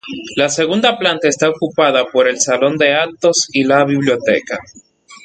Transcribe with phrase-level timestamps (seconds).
[0.35, 4.57] La segunda planta está ocupada por el salón de actos y la biblioteca.